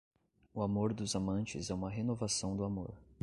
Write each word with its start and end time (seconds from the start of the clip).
O 0.51 0.63
amor 0.63 0.95
dos 0.95 1.15
amantes 1.15 1.69
é 1.69 1.75
uma 1.75 1.87
renovação 1.87 2.57
do 2.57 2.63
amor. 2.63 2.91